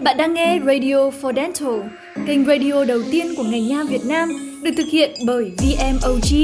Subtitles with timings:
[0.00, 1.80] Bạn đang nghe Radio for Dental,
[2.26, 4.28] kênh radio đầu tiên của ngành nha Việt Nam,
[4.62, 6.42] được thực hiện bởi VMOG,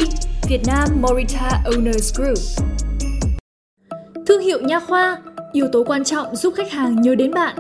[0.49, 2.39] Việt Nam Morita Owners Group.
[4.27, 5.19] Thương hiệu nha khoa,
[5.53, 7.57] yếu tố quan trọng giúp khách hàng nhớ đến bạn.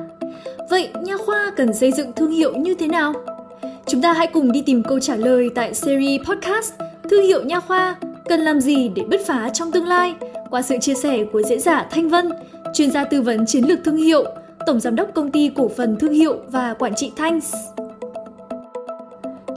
[0.70, 3.12] Vậy nha khoa cần xây dựng thương hiệu như thế nào?
[3.86, 6.72] Chúng ta hãy cùng đi tìm câu trả lời tại series podcast
[7.10, 7.96] Thương hiệu nha khoa
[8.28, 10.14] cần làm gì để bứt phá trong tương lai
[10.50, 12.30] qua sự chia sẻ của diễn giả Thanh Vân,
[12.74, 14.24] chuyên gia tư vấn chiến lược thương hiệu,
[14.66, 17.40] tổng giám đốc công ty cổ phần thương hiệu và quản trị Thanh.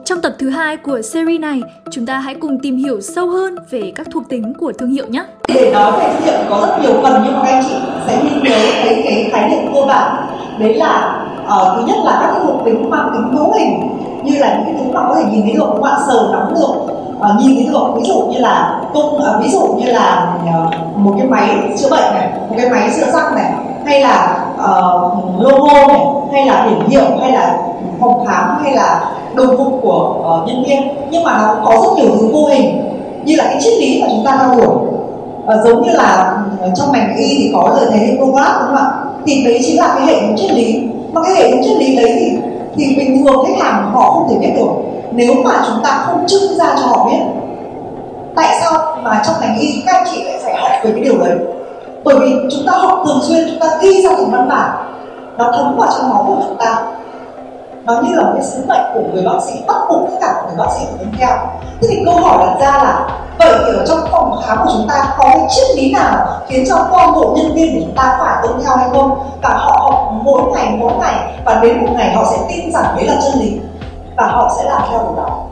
[0.05, 1.61] Trong tập thứ hai của series này,
[1.91, 5.05] chúng ta hãy cùng tìm hiểu sâu hơn về các thuộc tính của thương hiệu
[5.07, 5.25] nhé.
[5.47, 7.75] Để nói về thương hiệu có rất nhiều phần nhưng mà các anh chị
[8.07, 10.27] sẽ ghi nhớ thấy cái khái niệm cơ bản.
[10.59, 14.37] Đấy là uh, thứ nhất là các cái thuộc tính mang tính hữu hình như
[14.39, 16.95] là những cái thứ mà có thể nhìn thấy được các bạn sờ nắm được
[17.17, 20.35] uh, nhìn thấy được ví dụ như là công uh, ờ, ví dụ như là
[20.43, 23.51] uh, một cái máy chữa bệnh này một cái máy chữa răng này
[23.85, 24.34] hay là
[24.65, 25.99] uh, logo này
[26.31, 27.57] hay là biển hiệu hay là
[27.99, 30.81] phòng khám hay là đồng phục của uh, nhân viên.
[31.11, 32.91] Nhưng mà nó cũng có rất nhiều thứ vô hình
[33.25, 36.71] như là cái triết lý mà chúng ta theo đuổi uh, giống như là ờ,
[36.75, 38.91] trong ngành y thì có lời thề Hippocrates đúng không ạ?
[39.25, 40.83] Thì đấy chính là cái hệ thống triết lý.
[41.13, 42.37] Mà cái hệ thống triết lý đấy thì
[42.75, 44.69] thì bình thường khách hàng họ không thể biết được.
[45.11, 47.19] Nếu mà chúng ta không trưng ra cho họ biết
[48.35, 51.17] tại sao mà trong ngành y các anh chị lại phải học về cái điều
[51.17, 51.37] đấy?
[52.05, 54.69] Bởi vì chúng ta học thường xuyên, chúng ta ghi ra thành văn bản,
[55.37, 56.83] nó thấm vào trong máu của chúng ta.
[57.85, 60.43] Nó như là một cái sứ mệnh của người bác sĩ, bắt buộc tất cả
[60.47, 61.37] người bác sĩ phải tuân theo.
[61.81, 63.07] Thế thì câu hỏi đặt ra là,
[63.39, 66.65] vậy thì ở trong phòng khám của chúng ta có cái triết lý nào khiến
[66.69, 69.19] cho toàn bộ nhân viên của chúng ta phải tuân theo hay không?
[69.41, 72.85] Và họ học mỗi ngày mỗi ngày, và đến một ngày họ sẽ tin rằng
[72.95, 73.59] đấy là chân lý,
[74.17, 75.43] và họ sẽ làm theo điều đó.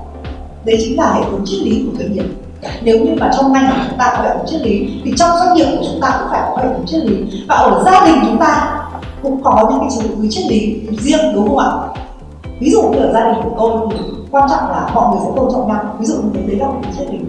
[0.63, 2.42] Đấy chính là hệ thống triết lý của doanh nghiệp
[2.81, 5.29] nếu như mà trong ngành của chúng ta có hệ thống triết lý, thì trong
[5.37, 7.45] doanh nghiệp của chúng ta cũng phải có hệ thống triết lý.
[7.47, 8.79] Và ở gia đình chúng ta
[9.23, 11.69] cũng có những cái thứ triết lý riêng, đúng không ạ?
[12.59, 13.99] Ví dụ như ở gia đình của tôi thì
[14.31, 15.95] quan trọng là mọi người sẽ tôn trọng nhau.
[15.99, 17.19] Ví dụ như thế đấy là một cái triết lý.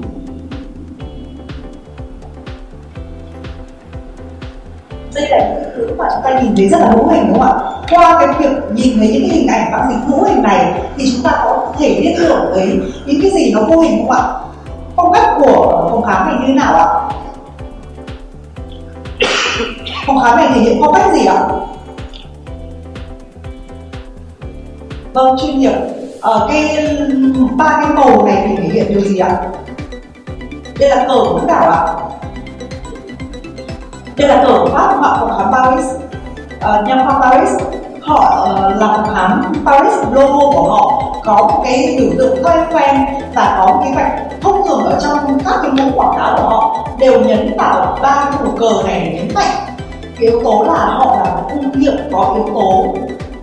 [5.14, 7.59] Đây là những thứ mà chúng ta nhìn thấy rất là hữu hình, đúng không
[7.59, 7.70] ạ?
[7.91, 11.12] Qua cái việc nhìn thấy những cái hình ảnh bằng hình hữu hình này, thì
[11.12, 14.22] chúng ta có thể biết được đấy những cái gì nó vô hình không ạ?
[15.14, 16.86] Cách của phòng khám này như thế nào ạ?
[20.06, 21.38] Phòng khám này thể hiện phong cách gì ạ?
[25.12, 25.74] Vâng chuyên nghiệp.
[26.20, 26.88] Ở ờ, cái
[27.56, 29.36] ba cái màu này thì thể hiện điều gì ạ?
[30.78, 31.80] Đây là cờ của nước đảo ạ?
[34.16, 35.16] Đây là cờ của pháp không ạ?
[35.20, 35.86] Phòng khám paris.
[36.60, 37.53] Ờ, à, nha khoa paris.
[38.03, 39.94] Họ uh, là phòng khám paris.
[40.12, 42.97] Logo của họ có một cái biểu tượng khoe quen
[43.34, 46.49] và có một cái vạch thông thường ở trong các cái mẫu quảng cáo của
[46.49, 49.56] họ đều nhấn vào ba cái cờ này để nhấn mạnh.
[50.03, 52.94] Cái yếu tố là họ là một thương hiệu có yếu tố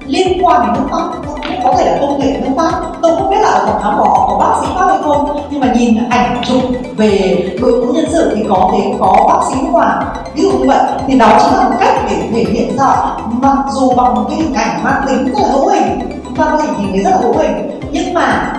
[0.06, 1.32] liên quan đến nước pháp.
[1.64, 2.72] Có thể là công nghệ nước pháp.
[3.02, 5.48] Tôi không biết là ở phòng khám của họ có bác sĩ pháp hay không,
[5.50, 6.62] nhưng mà nhìn ảnh chụp
[6.98, 10.06] về đội ngũ nhân sự thì có thể có bác sĩ nước ngoài.
[10.36, 12.86] Ví dụ như vậy, thì đó chính là một cách để thể hiện ra
[13.32, 16.00] mặc dù bằng một cái hình ảnh mang tính rất là hữu hình,
[16.38, 18.54] mang tính thì rất là hữu hình, nhưng mà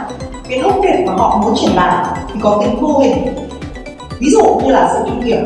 [0.52, 3.34] cái thông điệp mà họ muốn truyền đạt thì có tính mô hình.
[4.20, 5.38] Ví dụ như là sự chuyên nghiệp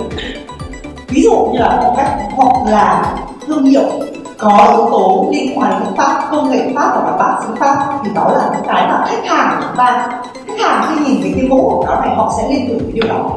[1.09, 3.15] ví dụ như là phong cách hoặc là
[3.47, 3.83] thương hiệu
[4.39, 7.77] có yếu tố liên quan đến pháp, công nghệ pháp và bản bác sĩ pháp
[8.05, 10.09] thì đó là những cái mà khách hàng của chúng ta,
[10.47, 12.93] khách hàng khi nhìn thấy cái mẫu quảng cáo này, họ sẽ liên tưởng cái
[12.93, 13.31] điều đó.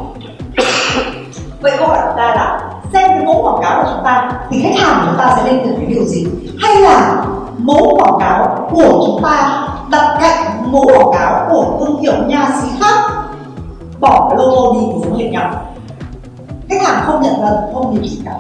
[1.62, 2.60] Vậy câu hỏi của ta là,
[2.94, 5.52] xem cái mẫu quảng cáo của chúng ta thì khách hàng của chúng ta sẽ
[5.52, 6.28] liên tưởng cái điều gì?
[6.60, 7.26] Hay là
[7.58, 12.50] mẫu quảng cáo của chúng ta đặt cạnh mẫu quảng cáo của thương hiệu nha
[12.62, 13.12] sĩ khác.
[14.00, 15.52] Bỏ cái logo đi thì giống hệt nhau.
[16.70, 18.32] Khách hàng không nhận ra không hiểu gì cả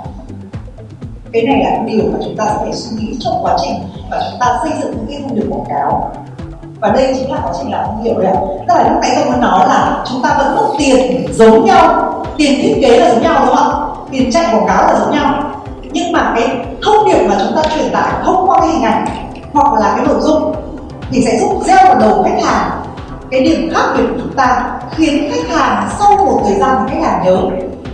[1.34, 3.73] cái này là điều mà chúng ta sẽ phải suy nghĩ trong quá trình
[4.12, 6.12] mà chúng ta xây dựng những cái thông điệp quảng cáo.
[6.79, 8.34] Và đây chính là quá trình làm thương hiệu đấy
[8.67, 12.13] tức là lúc nãy tôi muốn nói là chúng ta vẫn mất tiền giống nhau.
[12.38, 13.78] Tiền thiết kế là giống nhau đúng không ạ?
[14.11, 15.44] Tiền chạy quảng cáo là giống nhau.
[15.91, 19.06] Nhưng mà cái thông điệp mà chúng ta truyền tải thông qua cái hình ảnh
[19.53, 20.55] hoặc là cái nội dung
[21.11, 22.72] thì sẽ giúp gieo vào đầu khách hàng.
[23.32, 26.94] Cái điểm khác biệt của chúng ta khiến khách hàng sau một thời gian thì
[26.96, 27.38] khách hàng nhớ.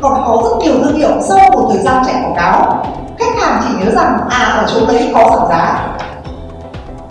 [0.02, 2.86] Còn có rất nhiều thương hiệu sau một thời gian chạy quảng cáo.
[3.20, 5.88] Khách hàng chỉ nhớ rằng à ở chỗ đấy có giảm giá.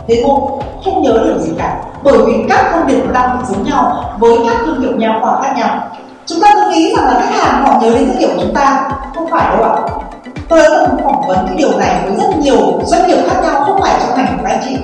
[0.09, 0.41] Thế thôi,
[0.85, 1.77] không nhớ điều gì cả.
[2.03, 5.19] Bởi vì các thông điệp nó đang bị giống nhau với các thương hiệu nhà
[5.23, 5.79] khoa khác nhau.
[6.27, 8.55] Chúng ta cứ nghĩ rằng là khách hàng họ nhớ đến thương hiệu của chúng
[8.55, 8.91] ta.
[9.15, 9.75] Không phải đâu ạ.
[10.49, 13.65] Tôi đã từng phỏng vấn cái điều này với rất nhiều doanh nghiệp khác nhau,
[13.65, 14.79] không phải trong ngành của anh chị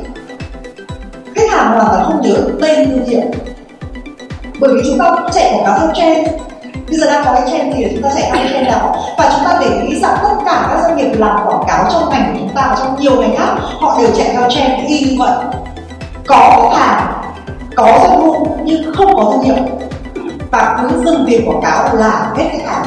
[1.60, 3.22] làm hoàn toàn không nhớ tên thương hiệu.
[4.60, 6.28] Bởi vì chúng ta cũng chạy quảng cáo theo trend.
[6.88, 8.94] Bây giờ đang có cái trend gì để chúng ta chạy theo trend đó.
[9.18, 12.10] Và chúng ta để ý rằng tất cả các doanh nghiệp làm quảng cáo trong
[12.10, 15.00] ngành của chúng ta và trong nhiều ngành khác, họ đều chạy theo trend y
[15.04, 15.32] như vậy.
[16.26, 17.12] Có khách hàng,
[17.76, 19.64] có doanh thu, nhưng không có thương hiệu.
[20.50, 22.84] Và cứ dừng việc quảng cáo là hết khách hàng.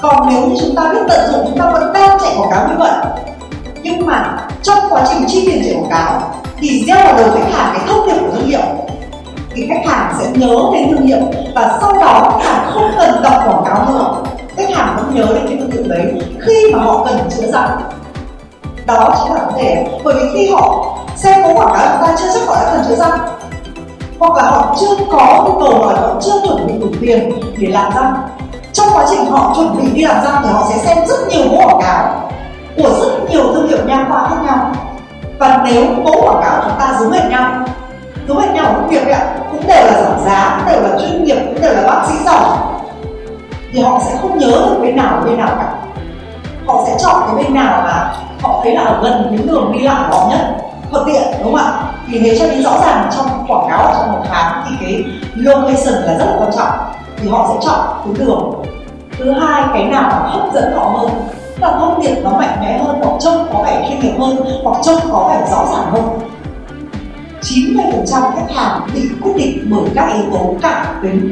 [0.00, 2.68] Còn nếu như chúng ta biết tận dụng, chúng ta vẫn đang chạy quảng cáo
[2.68, 2.92] như vậy.
[3.82, 6.22] Nhưng mà trong quá trình chi tiền chạy quảng cáo
[6.60, 8.60] thì gieo vào đầu khách hàng cái thông điệp của thương hiệu.
[9.54, 11.20] Thì khách hàng sẽ nhớ đến thương hiệu
[11.54, 14.14] và sau đó khách hàng không cần đọc quảng cáo nữa.
[14.56, 17.80] Khách hàng vẫn nhớ đến cái thương hiệu đấy khi mà họ cần chữa răng
[18.86, 19.86] đó chính là vấn đề.
[20.04, 22.84] Bởi vì khi họ xem có quảng cáo chúng ta chưa chắc họ đã cần
[22.88, 23.18] chữa răng
[24.18, 27.32] hoặc là họ chưa có nhu cầu hoặc là họ chưa chuẩn bị đủ tiền
[27.58, 28.14] để làm răng
[28.72, 31.44] trong quá trình họ chuẩn bị đi làm răng thì họ sẽ xem rất nhiều
[31.48, 32.30] mẫu quảng cáo
[32.76, 34.72] của rất nhiều thương hiệu nha khoa khác nhau
[35.40, 37.50] và nếu mẫu quảng cáo chúng ta giống hệt nhau,
[38.28, 41.24] giống hệt nhau công việc ạ, cũng đều là giảm giá, cũng đều là chuyên
[41.24, 42.44] nghiệp, cũng đều là bác sĩ giỏi,
[43.72, 45.72] thì họ sẽ không nhớ được bên nào bên nào cả.
[46.66, 49.80] Họ sẽ chọn cái bên nào mà họ thấy là ở gần những đường đi
[49.80, 50.56] lại của họ nhất,
[50.90, 51.82] thuận tiện, đúng không ạ?
[52.06, 55.04] Vì thế cho nên rõ ràng trong quảng cáo trong một tháng thì cái
[55.34, 56.72] location là rất là quan trọng.
[57.16, 58.62] Thì họ sẽ chọn cái đường.
[59.18, 61.10] Thứ hai, cái nào hấp dẫn họ hơn?
[61.60, 64.76] Là thông điệp nó mạnh mẽ hơn, hoặc trông có vẻ chuyên nghiệp hơn, hoặc
[64.84, 66.18] trông có vẻ rõ ràng hơn.
[67.42, 71.30] 90% khách hàng bị quyết định bởi các yếu tố cảm tính.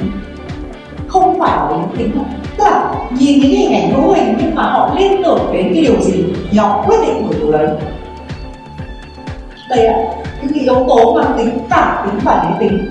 [1.08, 2.24] Không phải là lý tính
[2.58, 5.82] tức là nhìn những hình ảnh mẫu hình nhưng mà họ liên tưởng đến cái
[5.82, 7.68] điều gì thì họ quyết định bởi điều đấy.
[9.68, 9.98] Đây ạ,
[10.42, 12.90] những cái yếu tố mang tính cảm tính và lý tính.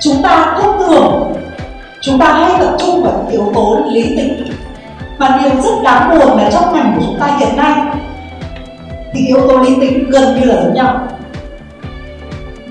[0.00, 1.32] Chúng ta thông thường,
[2.00, 4.44] chúng ta hay tập trung vào những yếu tố lý tính
[5.24, 7.72] và điều rất đáng buồn là trong ngành của chúng ta hiện nay,
[9.12, 11.00] thì yếu tố lý tính gần như là giống nhau.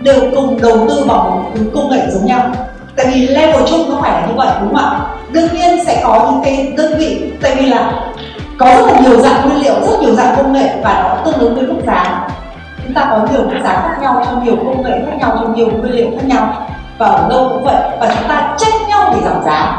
[0.02, 2.42] Đều cùng đầu tư vào một thứ công nghệ giống nhau.
[2.96, 5.00] Tại vì level chung nó phải là như vậy, đúng không ạ?
[5.32, 7.92] Đương nhiên sẽ có những cái đơn vị, tại vì là
[8.58, 11.40] có rất là nhiều dạng nguyên liệu, rất nhiều dạng công nghệ và nó tương
[11.40, 12.28] ứng với mức giá.
[12.84, 15.48] Chúng ta có nhiều mức giá khác nhau, cho nhiều công nghệ khác nhau, cho
[15.48, 16.68] nhiều nguyên liệu khác nhau.
[16.98, 17.76] Và ở đâu cũng vậy.
[18.00, 19.78] Và chúng ta trách nhau để giảm giá,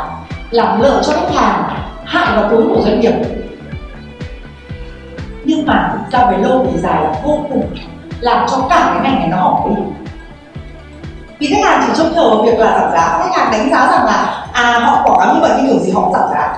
[0.51, 1.63] làm lợi cho khách hàng
[2.05, 3.15] hại vào túi của doanh nghiệp.
[5.45, 7.75] Nhưng mà thực ra về lâu về dài là vô cùng
[8.21, 9.83] làm cho cả cái ngành này nó hỏng đi.
[11.39, 13.19] Vì khách hàng chỉ trông chờ vào việc là giảm giá.
[13.19, 15.93] Khách hàng đánh giá rằng là à họ quảng cáo như vậy nhưng điều gì
[15.93, 16.57] họ giảm giá.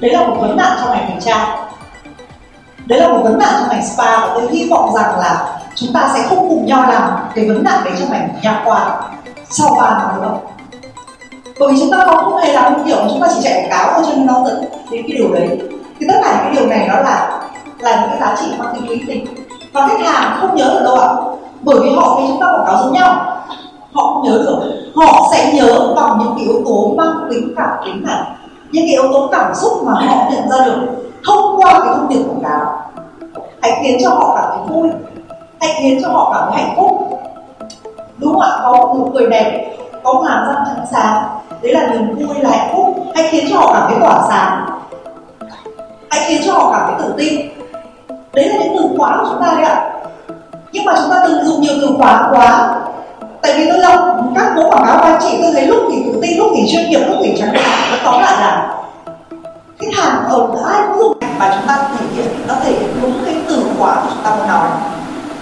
[0.00, 1.62] Đấy là một vấn nạn trong ngành thời trang
[2.86, 5.92] đấy là một vấn nạn trong ngành spa và tôi hy vọng rằng là chúng
[5.92, 9.00] ta sẽ không cùng nhau làm cái vấn nạn đấy trong ngành nha khoa
[9.50, 10.34] sau ba năm nữa
[11.58, 13.92] bởi vì chúng ta không hề làm những kiểu chúng ta chỉ chạy quảng cáo
[13.94, 15.58] thôi cho nên nó dẫn đến cái điều đấy.
[16.00, 17.40] Thì tất cả những cái điều này nó là
[17.78, 19.26] là những cái giá trị mang tính lý tính.
[19.72, 21.08] Và khách hàng không nhớ được đâu ạ.
[21.60, 23.14] Bởi vì họ thấy chúng ta quảng cáo giống nhau,
[23.92, 24.58] họ không nhớ được.
[24.96, 28.20] Họ sẽ nhớ bằng những cái yếu tố mang tính cảm tính này,
[28.72, 30.76] những cái yếu tố cảm xúc mà họ nhận ra được
[31.26, 32.90] thông qua cái thông điệp quảng cáo.
[33.62, 34.88] Hãy khiến cho họ cảm thấy vui.
[35.60, 37.18] Hãy khiến cho họ cảm thấy hạnh phúc.
[38.18, 38.58] Đúng không ạ?
[38.62, 41.24] Có một nụ cười đẹp có một hàm răng trắng sáng.
[41.62, 42.96] Đấy là niềm vui, là hạnh phúc.
[43.14, 44.66] Hãy khiến cho họ cảm thấy tỏa sáng.
[46.10, 47.50] Hãy khiến cho họ cảm thấy tự tin.
[48.32, 49.90] Đấy là những từ khóa của chúng ta đấy ạ.
[50.72, 52.74] Nhưng mà chúng ta từng dùng nhiều từ khóa quá.
[53.42, 54.00] Tại vì tôi đọc
[54.34, 56.72] các mẫu quảng cáo của anh chị tôi thấy lúc thì tự tin, lúc thì
[56.72, 58.74] chuyên nghiệp, lúc thì trắng hạn nó tóm lại là
[59.78, 63.12] khách hàng ở ai cũng dùng và chúng ta thể hiện nó thể hiện đúng
[63.24, 64.68] cái từ khóa của chúng ta muốn nói.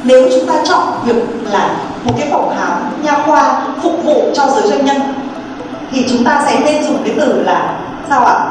[0.04, 4.46] Nếu chúng ta chọn việc là một cái phòng khám nha khoa phục vụ cho
[4.46, 4.96] giới doanh nhân.
[5.90, 8.50] Thì chúng ta sẽ nên dùng cái từ là sao ạ?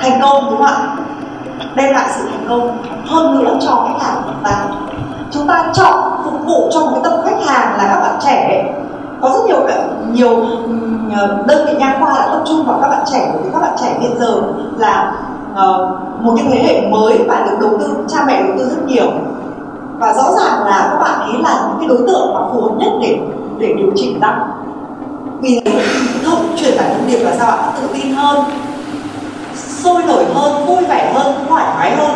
[0.00, 0.96] Thành công đúng không ạ?
[1.74, 4.64] Đem lại sự thành công hơn nữa cho khách hàng của chúng ta.
[5.30, 8.64] Chúng ta chọn phục vụ cho một cái tập khách hàng là các bạn trẻ.
[9.20, 9.66] Có rất nhiều
[10.12, 10.36] nhiều
[11.16, 13.30] ừ, đơn vị nha khoa đã tập trung vào các bạn trẻ.
[13.32, 14.42] Bởi vì các bạn trẻ hiện giờ
[14.78, 15.12] là
[15.52, 15.88] uh,
[16.20, 19.06] một cái thế hệ mới và được đầu tư cha mẹ đầu tư rất nhiều.
[19.98, 22.74] Và rõ ràng là các bạn ấy là những cái đối tượng mà phù hợp
[22.78, 23.18] nhất để
[23.58, 24.50] để điều chỉnh tăng
[25.40, 25.60] vì
[26.24, 27.72] thông truyền tải thông điệp là sao ạ?
[27.80, 28.44] Tự tin hơn
[29.54, 32.10] sôi nổi hơn vui vẻ hơn thoải mái hơn.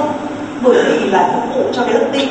[0.62, 2.28] Bởi vì là phục vụ cho cái đức tin.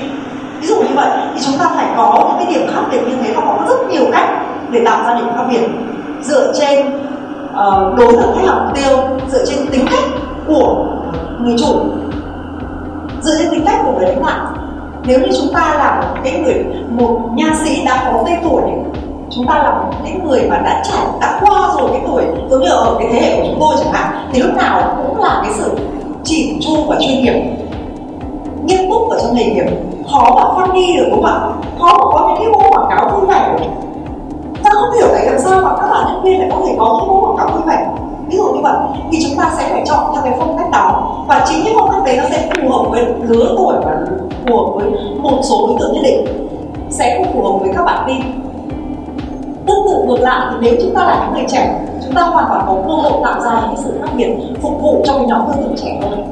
[0.62, 3.16] Ví dụ như vậy thì chúng ta phải có những cái điểm khác biệt như
[3.24, 4.30] thế và có rất nhiều cách
[4.72, 5.68] để tạo ra điểm khác biệt.
[6.22, 8.98] Dựa trên uh, đối tượng khách hàng mục tiêu
[9.32, 10.04] dựa trên tính cách
[10.48, 10.86] của
[11.42, 11.86] người chủ
[13.22, 14.57] dựa trên tính cách của người đánh đạo
[15.08, 18.62] nếu như chúng ta là một cái người, một nha sĩ đã có tên tuổi,
[19.30, 22.62] chúng ta là một cái người mà đã trải, đã qua rồi cái tuổi, giống
[22.62, 25.40] như ở cái thế hệ của chúng tôi chẳng hạn, thì lúc nào cũng là
[25.44, 25.78] cái sự
[26.24, 27.44] chỉn chu và chuyên nghiệp,
[28.64, 29.66] nghiêm túc ở trong nghề nghiệp.
[30.12, 31.40] Khó mà phát đi được, đúng không ạ?
[31.80, 33.70] Khó mà có những cái mẫu quảng cáo như này
[34.64, 36.98] ta không hiểu tại làm sao mà các bạn nhân viên lại có thể có
[37.00, 37.57] những mẫu quảng cáo
[39.12, 41.16] thì chúng ta sẽ phải chọn theo cái phong cách đó.
[41.28, 43.98] Và chính cái phong cách đấy nó sẽ phù hợp với lứa tuổi và
[44.48, 44.92] phù hợp với
[45.22, 46.48] một số đối tượng nhất định.
[46.90, 48.22] Sẽ không phù hợp với các bạn tin
[49.68, 52.46] tương tự ngược lại thì nếu chúng ta là những người trẻ, chúng ta hoàn
[52.50, 54.30] toàn có cơ hội tạo ra những sự khác biệt
[54.62, 56.24] phục vụ cho cái nhóm đối tượng trẻ hơn.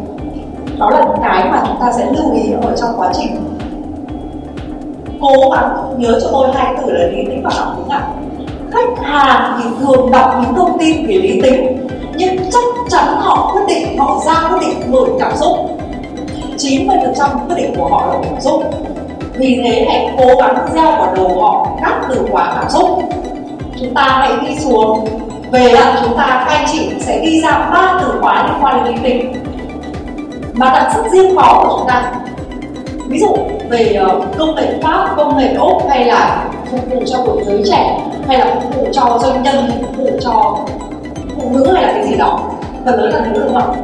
[0.80, 3.36] Đó là những cái mà chúng ta sẽ lưu ý ở trong quá trình.
[5.22, 8.08] Cố gắng nhớ cho tôi hai từ là lý tính và cảm tính ạ.
[8.72, 13.52] Khách hàng thì thường đọc những thông tin về lý tính nhưng chắc chắn họ
[13.54, 15.58] quyết định, họ ra quyết định bởi cảm xúc.
[16.58, 18.64] 90% quyết định của họ là cảm xúc.
[19.34, 23.00] Vì thế hãy cố gắng gieo vào đầu họ các từ khóa cảm xúc.
[23.80, 25.06] Chúng ta hãy đi xuống.
[25.52, 28.84] Về lại chúng ta, các anh chị sẽ đi ra ba từ khóa liên quan
[28.84, 29.34] đến lý tính.
[30.54, 32.12] Mà đặc sắc riêng có của chúng ta.
[33.08, 33.36] Ví dụ
[33.70, 37.64] về ờ, công nghệ pháp, công nghệ úc hay là phục vụ cho tuổi giới
[37.70, 40.58] trẻ, hay là phục vụ cho doanh nhân, phục vụ cho
[41.36, 42.40] phụ nữ hay là cái gì đó.
[42.86, 43.84] Phần lớn là nữ đúng không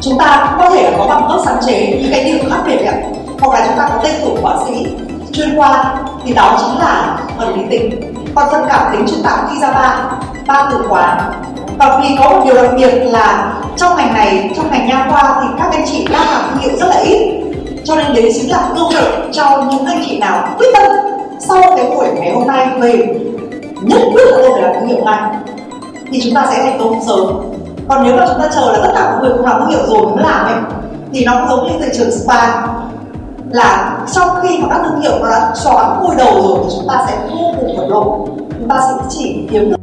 [0.00, 2.94] chúng ta có thể có bằng cấp sáng chế những cái điều khác biệt ạ.
[3.40, 4.86] Hoặc là chúng ta có tên tuổi bác sĩ,
[5.32, 8.14] chuyên khoa, thì đó chính là phần lý tính.
[8.34, 10.10] Còn phần cảm tính chúng ta ghi ra ba
[10.46, 11.30] ba từ khóa
[11.78, 15.40] và vì có một điều đặc biệt là trong ngành này, trong ngành nha khoa
[15.42, 17.42] thì các anh chị đang làm thương hiệu rất là ít.
[17.84, 20.92] Cho nên đấy chính là cơ hội cho những anh chị nào quyết tâm
[21.38, 22.92] sau cái buổi ngày hôm nay về
[23.82, 25.18] nhất quyết là tôi phải làm thương hiệu ngay
[26.12, 27.26] thì chúng ta sẽ thành công sớm
[27.88, 29.86] còn nếu mà chúng ta chờ là tất cả mọi người cũng làm thương hiệu
[29.86, 30.54] rồi mới làm ấy,
[31.12, 32.66] thì nó cũng giống như thị trường spa
[33.50, 36.88] là sau khi mà các thương hiệu nó đã xoán ngôi đầu rồi thì chúng
[36.88, 39.76] ta sẽ vô cùng vật lộn chúng ta sẽ chỉ kiếm được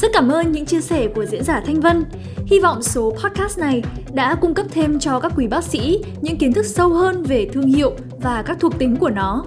[0.00, 2.04] rất cảm ơn những chia sẻ của diễn giả Thanh Vân.
[2.46, 3.82] Hy vọng số podcast này
[4.12, 7.48] đã cung cấp thêm cho các quý bác sĩ những kiến thức sâu hơn về
[7.52, 9.44] thương hiệu và các thuộc tính của nó.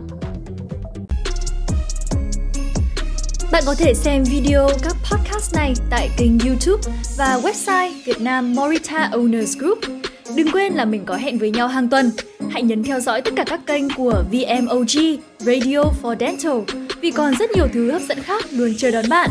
[3.52, 6.82] Bạn có thể xem video các podcast này tại kênh YouTube
[7.18, 9.78] và website Việt Nam Morita Owners Group.
[10.36, 12.12] Đừng quên là mình có hẹn với nhau hàng tuần.
[12.50, 17.34] Hãy nhấn theo dõi tất cả các kênh của VMOG Radio for Dental, vì còn
[17.40, 19.30] rất nhiều thứ hấp dẫn khác luôn chờ đón bạn.